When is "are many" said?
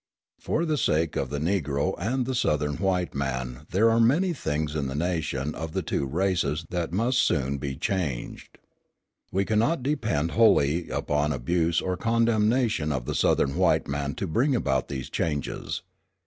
3.91-4.33